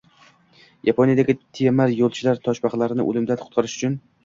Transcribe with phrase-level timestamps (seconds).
[0.89, 4.03] Yaponiyadagi temir yo‘lchilar toshbaqalarni o‘limdan qutqarish uchun